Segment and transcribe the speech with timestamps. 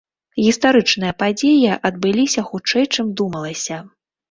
[0.45, 3.83] Гістарычныя падзеі адбыліся хутчэй чым думалася.